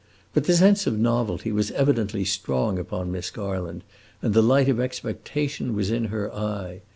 [0.33, 3.83] But the sense of novelty was evidently strong upon Miss Garland,
[4.23, 6.81] and the light of expectation was in her eye.